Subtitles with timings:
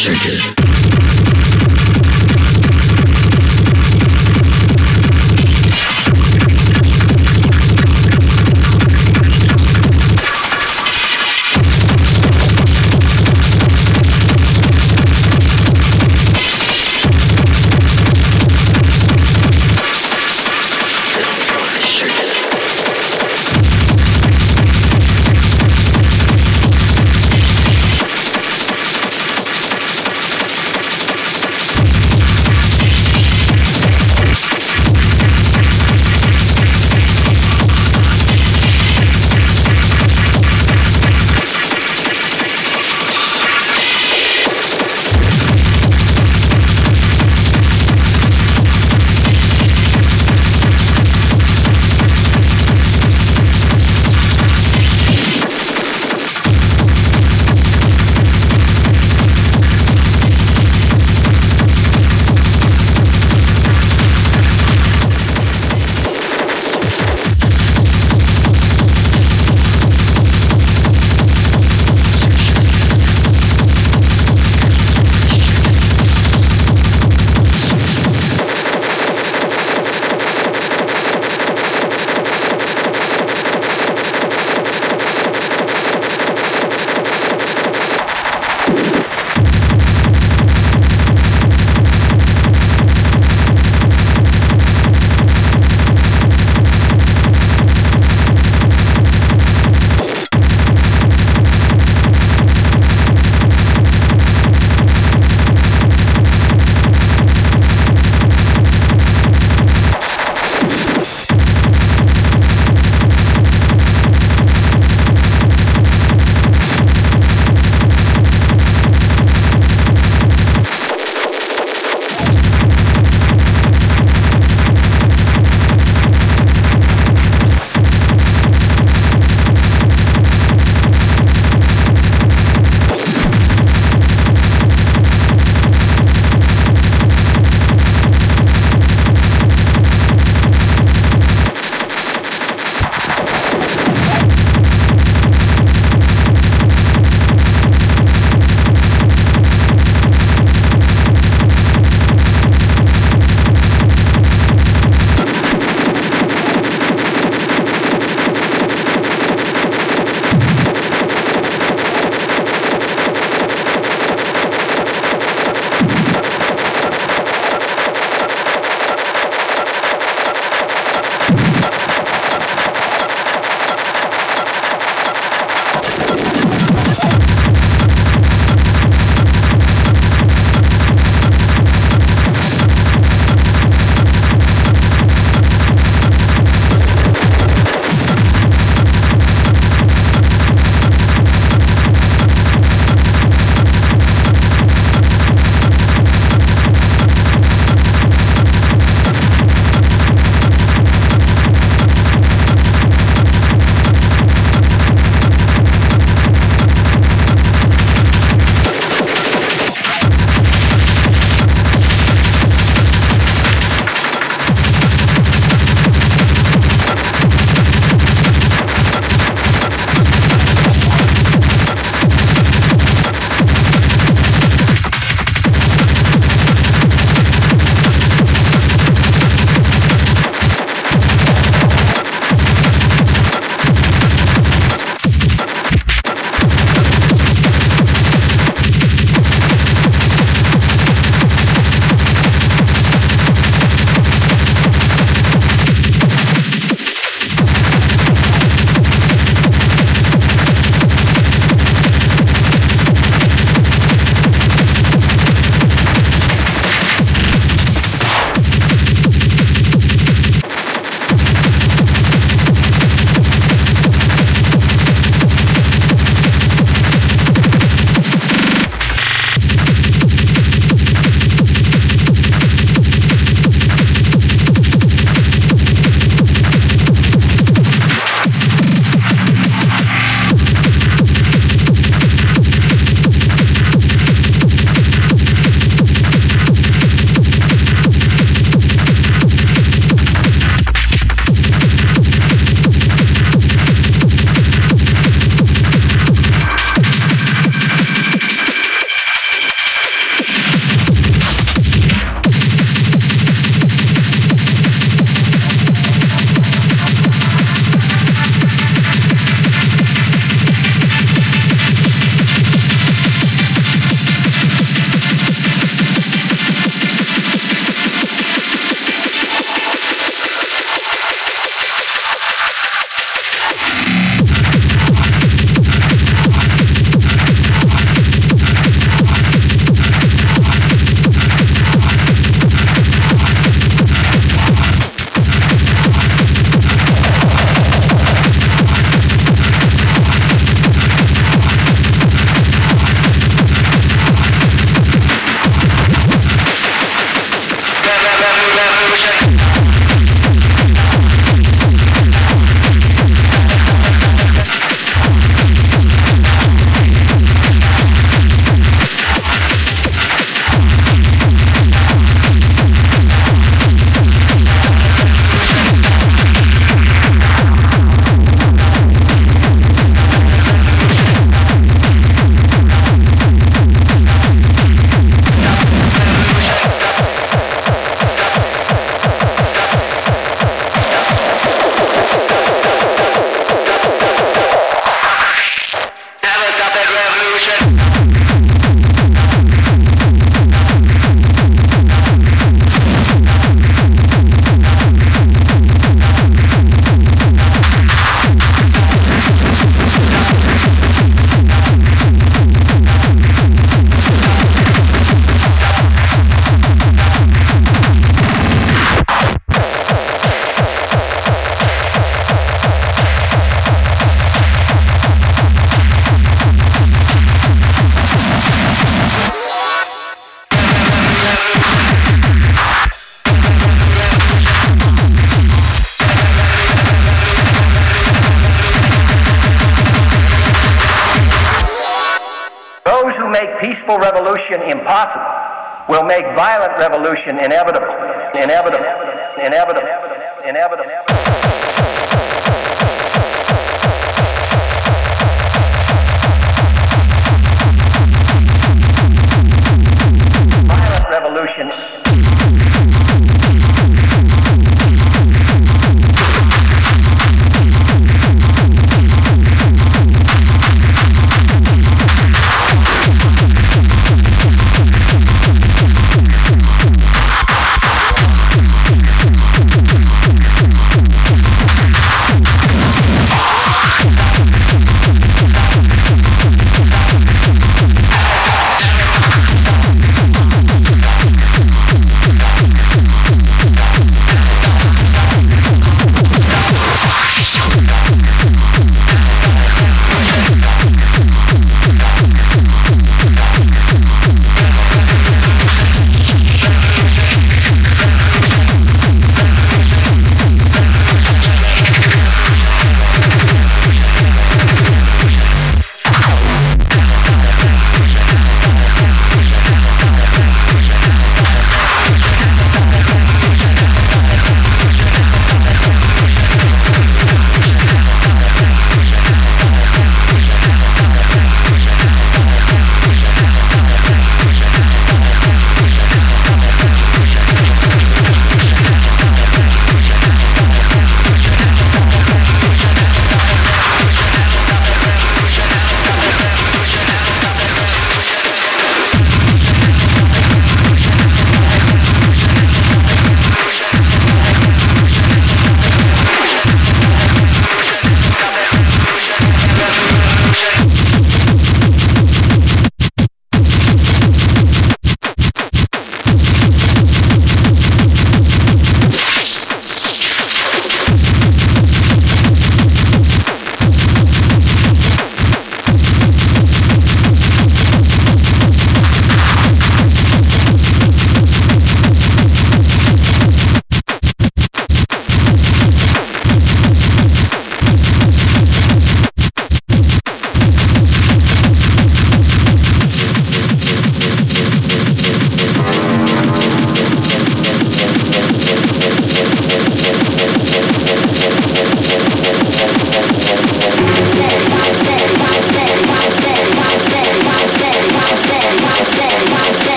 [0.00, 0.49] Shake it.